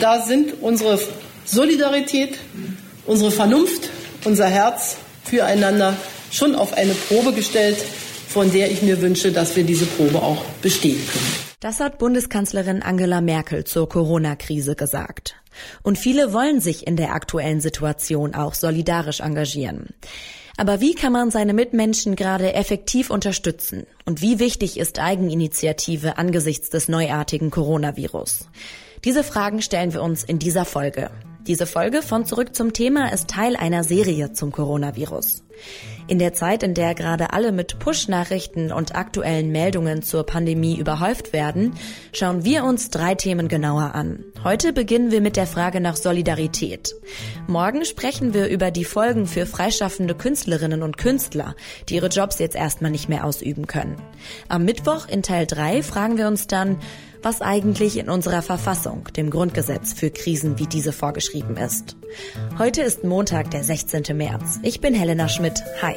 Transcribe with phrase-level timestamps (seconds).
[0.00, 0.98] da sind unsere
[1.44, 2.38] Solidarität,
[3.06, 3.90] unsere Vernunft,
[4.24, 5.96] unser Herz füreinander
[6.30, 7.78] schon auf eine Probe gestellt,
[8.28, 11.48] von der ich mir wünsche, dass wir diese Probe auch bestehen können.
[11.60, 15.34] Das hat Bundeskanzlerin Angela Merkel zur Corona-Krise gesagt.
[15.82, 19.88] Und viele wollen sich in der aktuellen Situation auch solidarisch engagieren.
[20.56, 23.86] Aber wie kann man seine Mitmenschen gerade effektiv unterstützen?
[24.04, 28.48] Und wie wichtig ist Eigeninitiative angesichts des neuartigen Coronavirus?
[29.04, 31.10] Diese Fragen stellen wir uns in dieser Folge.
[31.46, 35.44] Diese Folge von Zurück zum Thema ist Teil einer Serie zum Coronavirus.
[36.08, 41.32] In der Zeit, in der gerade alle mit Push-Nachrichten und aktuellen Meldungen zur Pandemie überhäuft
[41.32, 41.74] werden,
[42.12, 44.24] schauen wir uns drei Themen genauer an.
[44.42, 46.94] Heute beginnen wir mit der Frage nach Solidarität.
[47.46, 51.54] Morgen sprechen wir über die Folgen für freischaffende Künstlerinnen und Künstler,
[51.88, 53.96] die ihre Jobs jetzt erstmal nicht mehr ausüben können.
[54.48, 56.78] Am Mittwoch in Teil 3 fragen wir uns dann,
[57.22, 61.96] was eigentlich in unserer Verfassung, dem Grundgesetz für Krisen wie diese vorgeschrieben ist.
[62.58, 64.16] Heute ist Montag, der 16.
[64.16, 64.60] März.
[64.62, 65.62] Ich bin Helena Schmidt.
[65.82, 65.94] Hi.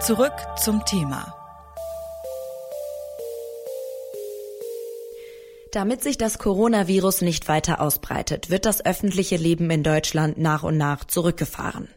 [0.00, 1.39] Zurück zum Thema.
[5.72, 10.76] Damit sich das Coronavirus nicht weiter ausbreitet, wird das öffentliche Leben in Deutschland nach und
[10.76, 11.88] nach zurückgefahren.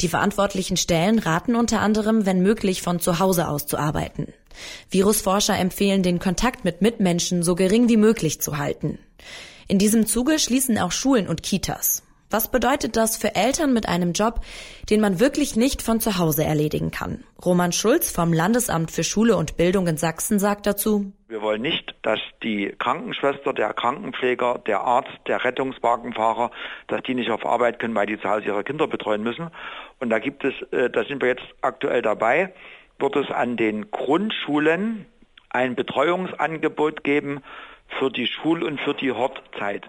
[0.00, 4.32] Die verantwortlichen Stellen raten unter anderem, wenn möglich, von zu Hause aus zu arbeiten.
[4.90, 8.98] Virusforscher empfehlen, den Kontakt mit Mitmenschen so gering wie möglich zu halten.
[9.68, 12.02] In diesem Zuge schließen auch Schulen und Kitas.
[12.34, 14.40] Was bedeutet das für Eltern mit einem Job,
[14.90, 17.22] den man wirklich nicht von zu Hause erledigen kann?
[17.44, 21.94] Roman Schulz vom Landesamt für Schule und Bildung in Sachsen sagt dazu, wir wollen nicht,
[22.02, 26.50] dass die Krankenschwester, der Krankenpfleger, der Arzt, der Rettungswagenfahrer,
[26.88, 29.50] dass die nicht auf Arbeit können, weil die zu Hause ihre Kinder betreuen müssen.
[30.00, 32.52] Und da gibt es, äh, da sind wir jetzt aktuell dabei,
[32.98, 35.06] wird es an den Grundschulen
[35.50, 37.44] ein Betreuungsangebot geben
[37.96, 39.86] für die Schul- und für die Hortzeit.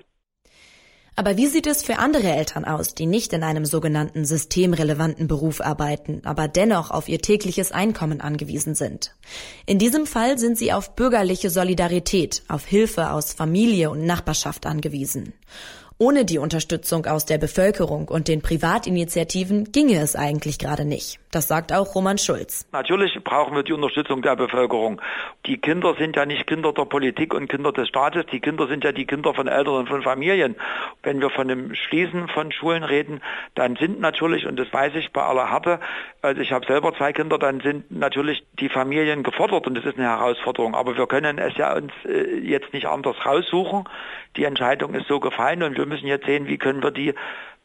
[1.17, 5.61] Aber wie sieht es für andere Eltern aus, die nicht in einem sogenannten systemrelevanten Beruf
[5.61, 9.15] arbeiten, aber dennoch auf ihr tägliches Einkommen angewiesen sind?
[9.65, 15.33] In diesem Fall sind sie auf bürgerliche Solidarität, auf Hilfe aus Familie und Nachbarschaft angewiesen.
[15.97, 21.21] Ohne die Unterstützung aus der Bevölkerung und den Privatinitiativen ginge es eigentlich gerade nicht.
[21.31, 22.67] Das sagt auch Roman Schulz.
[22.73, 25.01] Natürlich brauchen wir die Unterstützung der Bevölkerung.
[25.45, 28.83] Die Kinder sind ja nicht Kinder der Politik und Kinder des Staates, die Kinder sind
[28.83, 30.57] ja die Kinder von Eltern und von Familien.
[31.01, 33.21] Wenn wir von dem Schließen von Schulen reden,
[33.53, 35.79] dann sind natürlich, und das weiß ich bei aller Härte,
[36.21, 39.97] also ich habe selber zwei Kinder, dann sind natürlich die Familien gefordert und das ist
[39.97, 40.75] eine Herausforderung.
[40.75, 43.87] Aber wir können es ja uns äh, jetzt nicht anders raussuchen.
[44.37, 47.13] Die Entscheidung ist so gefallen und wir wir müssen jetzt sehen, wie können wir die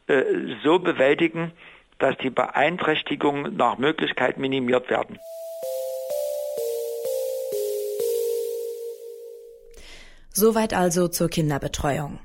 [0.07, 0.23] äh,
[0.63, 1.51] so bewältigen,
[1.97, 5.17] dass die Beeinträchtigungen nach Möglichkeit minimiert werden.
[10.33, 12.19] Soweit also zur Kinderbetreuung.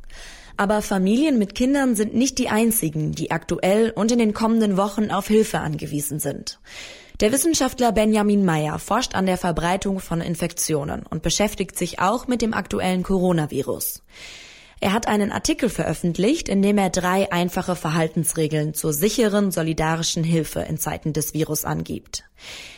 [0.59, 5.11] Aber Familien mit Kindern sind nicht die einzigen, die aktuell und in den kommenden Wochen
[5.11, 6.59] auf Hilfe angewiesen sind.
[7.21, 12.43] Der Wissenschaftler Benjamin Meyer forscht an der Verbreitung von Infektionen und beschäftigt sich auch mit
[12.43, 14.03] dem aktuellen Coronavirus.
[14.79, 20.61] Er hat einen Artikel veröffentlicht, in dem er drei einfache Verhaltensregeln zur sicheren solidarischen Hilfe
[20.61, 22.25] in Zeiten des Virus angibt.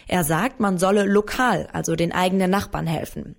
[0.07, 3.35] Er sagt, man solle lokal, also den eigenen Nachbarn helfen.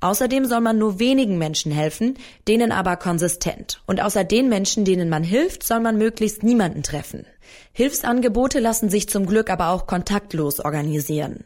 [0.00, 3.82] Außerdem soll man nur wenigen Menschen helfen, denen aber konsistent.
[3.86, 7.24] Und außer den Menschen, denen man hilft, soll man möglichst niemanden treffen.
[7.72, 11.44] Hilfsangebote lassen sich zum Glück aber auch kontaktlos organisieren.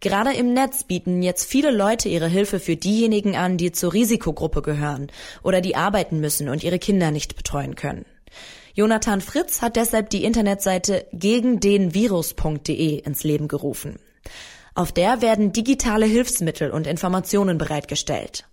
[0.00, 4.62] Gerade im Netz bieten jetzt viele Leute ihre Hilfe für diejenigen an, die zur Risikogruppe
[4.62, 5.08] gehören
[5.42, 8.04] oder die arbeiten müssen und ihre Kinder nicht betreuen können.
[8.74, 13.98] Jonathan Fritz hat deshalb die Internetseite gegendenvirus.de ins Leben gerufen.
[14.74, 18.46] Auf der werden digitale Hilfsmittel und Informationen bereitgestellt.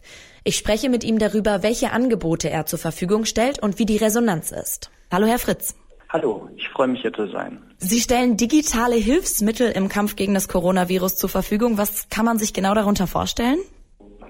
[0.44, 4.52] Ich spreche mit ihm darüber, welche Angebote er zur Verfügung stellt und wie die Resonanz
[4.52, 4.90] ist.
[5.12, 5.76] Hallo, Herr Fritz.
[6.12, 7.62] Hallo, ich freue mich hier zu sein.
[7.78, 11.78] Sie stellen digitale Hilfsmittel im Kampf gegen das Coronavirus zur Verfügung.
[11.78, 13.60] Was kann man sich genau darunter vorstellen?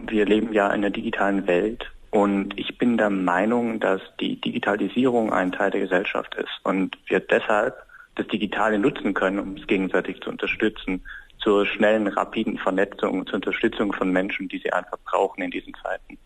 [0.07, 5.31] Wir leben ja in einer digitalen Welt und ich bin der Meinung, dass die Digitalisierung
[5.31, 7.75] ein Teil der Gesellschaft ist und wir deshalb
[8.15, 11.01] das Digitale nutzen können, um es gegenseitig zu unterstützen,
[11.41, 16.17] zur schnellen, rapiden Vernetzung, zur Unterstützung von Menschen, die sie einfach brauchen in diesen Zeiten.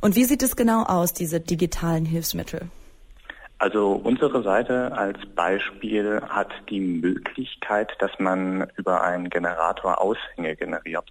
[0.00, 2.70] Und wie sieht es genau aus, diese digitalen Hilfsmittel?
[3.62, 11.04] Also unsere Seite als Beispiel hat die Möglichkeit, dass man über einen Generator Aushänge generiert.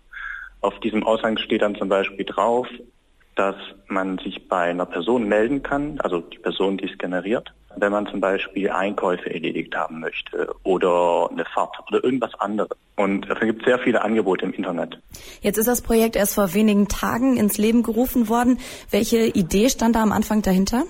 [0.59, 2.67] Auf diesem Aushang steht dann zum Beispiel drauf,
[3.37, 3.55] dass
[3.87, 8.05] man sich bei einer Person melden kann, also die Person, die es generiert, wenn man
[8.07, 12.77] zum Beispiel Einkäufe erledigt haben möchte oder eine Fahrt oder irgendwas anderes.
[12.97, 14.99] Und dafür gibt es sehr viele Angebote im Internet.
[15.39, 18.59] Jetzt ist das Projekt erst vor wenigen Tagen ins Leben gerufen worden.
[18.89, 20.83] Welche Idee stand da am Anfang dahinter?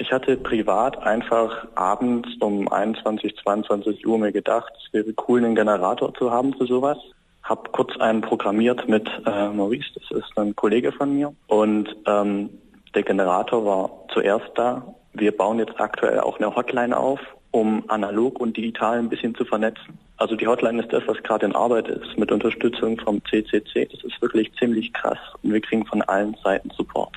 [0.00, 5.56] Ich hatte privat einfach abends um 21, 22 Uhr mir gedacht, es wäre cool, einen
[5.56, 6.98] Generator zu haben für sowas.
[7.42, 11.34] Hab kurz einen programmiert mit äh, Maurice, das ist ein Kollege von mir.
[11.48, 12.48] Und ähm,
[12.94, 14.94] der Generator war zuerst da.
[15.14, 17.18] Wir bauen jetzt aktuell auch eine Hotline auf,
[17.50, 19.98] um analog und digital ein bisschen zu vernetzen.
[20.16, 23.88] Also die Hotline ist das, was gerade in Arbeit ist, mit Unterstützung vom CCC.
[23.90, 27.16] Das ist wirklich ziemlich krass und wir kriegen von allen Seiten Support.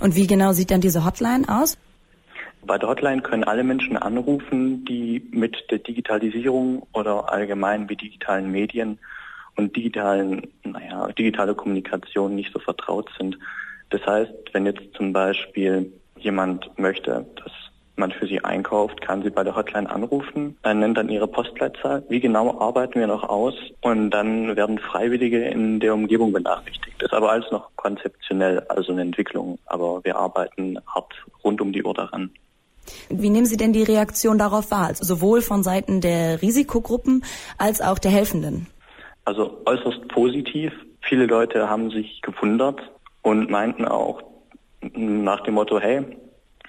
[0.00, 1.78] Und wie genau sieht dann diese Hotline aus?
[2.62, 8.50] Bei der Hotline können alle Menschen anrufen, die mit der Digitalisierung oder allgemein mit digitalen
[8.50, 8.98] Medien
[9.56, 13.38] und digitalen, naja, digitale Kommunikation nicht so vertraut sind.
[13.90, 17.52] Das heißt, wenn jetzt zum Beispiel jemand möchte, dass
[17.96, 22.02] man für sie einkauft, kann sie bei der Hotline anrufen, dann nennt dann ihre Postleitzahl.
[22.08, 23.54] Wie genau arbeiten wir noch aus?
[23.82, 26.96] Und dann werden Freiwillige in der Umgebung benachrichtigt.
[26.98, 29.58] Das ist aber alles noch konzeptionell, also eine Entwicklung.
[29.66, 31.12] Aber wir arbeiten hart
[31.44, 32.30] rund um die Uhr daran.
[33.08, 34.88] Wie nehmen Sie denn die Reaktion darauf wahr?
[34.88, 37.24] Also sowohl von Seiten der Risikogruppen
[37.58, 38.66] als auch der Helfenden?
[39.24, 40.72] Also äußerst positiv.
[41.02, 42.80] Viele Leute haben sich gewundert
[43.22, 44.22] und meinten auch
[44.94, 46.04] nach dem Motto, hey,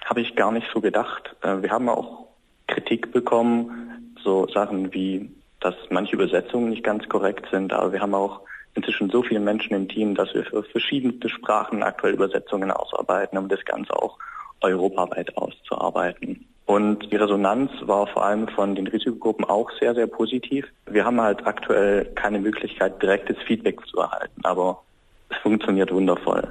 [0.05, 1.35] habe ich gar nicht so gedacht.
[1.41, 2.27] Äh, wir haben auch
[2.67, 8.13] Kritik bekommen, so Sachen wie, dass manche Übersetzungen nicht ganz korrekt sind, aber wir haben
[8.13, 8.41] auch
[8.73, 13.49] inzwischen so viele Menschen im Team, dass wir für verschiedenste Sprachen aktuell Übersetzungen ausarbeiten, um
[13.49, 14.17] das Ganze auch
[14.61, 16.45] europaweit auszuarbeiten.
[16.65, 20.65] Und die Resonanz war vor allem von den Risikogruppen auch sehr, sehr positiv.
[20.89, 24.81] Wir haben halt aktuell keine Möglichkeit, direktes Feedback zu erhalten, aber
[25.29, 26.47] es funktioniert wundervoll.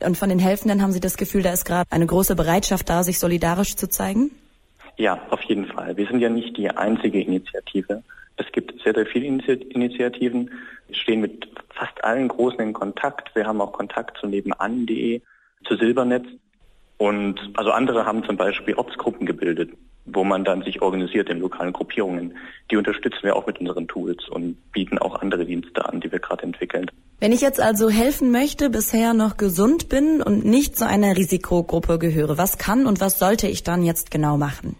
[0.00, 3.02] Und von den Helfenden haben Sie das Gefühl, da ist gerade eine große Bereitschaft da,
[3.02, 4.30] sich solidarisch zu zeigen?
[4.96, 5.96] Ja, auf jeden Fall.
[5.96, 8.02] Wir sind ja nicht die einzige Initiative.
[8.36, 10.50] Es gibt sehr, sehr viele Initiativen.
[10.88, 13.34] Wir stehen mit fast allen Großen in Kontakt.
[13.34, 15.20] Wir haben auch Kontakt zu nebenan.de,
[15.64, 16.26] zu Silbernetz.
[17.00, 19.70] Und also andere haben zum Beispiel Ortsgruppen gebildet,
[20.04, 22.36] wo man dann sich organisiert in lokalen Gruppierungen.
[22.70, 26.18] Die unterstützen wir auch mit unseren Tools und bieten auch andere Dienste an, die wir
[26.18, 26.90] gerade entwickeln.
[27.18, 31.98] Wenn ich jetzt also helfen möchte, bisher noch gesund bin und nicht zu einer Risikogruppe
[31.98, 34.76] gehöre, was kann und was sollte ich dann jetzt genau machen?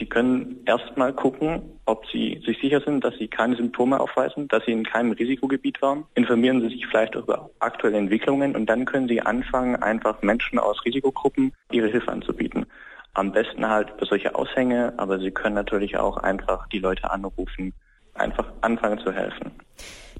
[0.00, 4.64] Sie können erstmal gucken, ob Sie sich sicher sind, dass Sie keine Symptome aufweisen, dass
[4.64, 6.04] Sie in keinem Risikogebiet waren.
[6.14, 10.82] Informieren Sie sich vielleicht über aktuelle Entwicklungen und dann können Sie anfangen, einfach Menschen aus
[10.86, 12.64] Risikogruppen ihre Hilfe anzubieten.
[13.12, 17.74] Am besten halt über solche Aushänge, aber Sie können natürlich auch einfach die Leute anrufen,
[18.14, 19.50] einfach anfangen zu helfen.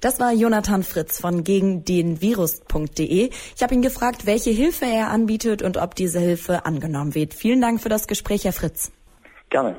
[0.03, 3.31] Das war Jonathan Fritz von gegen den Virus.de.
[3.57, 7.33] Ich habe ihn gefragt, welche Hilfe er anbietet und ob diese Hilfe angenommen wird.
[7.33, 8.93] Vielen Dank für das Gespräch, Herr Fritz.
[9.51, 9.77] Gerne.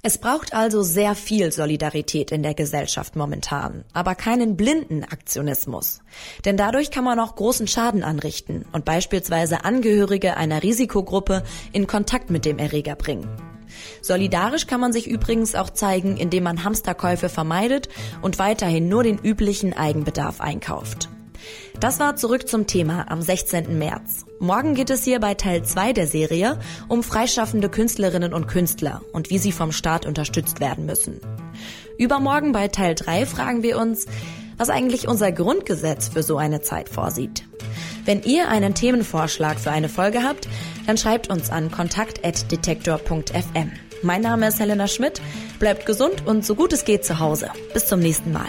[0.00, 6.00] Es braucht also sehr viel Solidarität in der Gesellschaft momentan, aber keinen blinden Aktionismus.
[6.44, 11.42] Denn dadurch kann man auch großen Schaden anrichten und beispielsweise Angehörige einer Risikogruppe
[11.72, 13.28] in Kontakt mit dem Erreger bringen.
[14.00, 17.88] Solidarisch kann man sich übrigens auch zeigen, indem man Hamsterkäufe vermeidet
[18.22, 21.10] und weiterhin nur den üblichen Eigenbedarf einkauft.
[21.80, 23.78] Das war zurück zum Thema am 16.
[23.78, 24.24] März.
[24.38, 26.58] Morgen geht es hier bei Teil 2 der Serie
[26.88, 31.20] um freischaffende Künstlerinnen und Künstler und wie sie vom Staat unterstützt werden müssen.
[31.98, 34.06] Übermorgen bei Teil 3 fragen wir uns,
[34.56, 37.44] was eigentlich unser Grundgesetz für so eine Zeit vorsieht.
[38.04, 40.48] Wenn ihr einen Themenvorschlag für eine Folge habt,
[40.86, 43.72] dann schreibt uns an kontakt.detektor.fm.
[44.02, 45.20] Mein Name ist Helena Schmidt.
[45.58, 47.50] Bleibt gesund und so gut es geht zu Hause.
[47.74, 48.48] Bis zum nächsten Mal.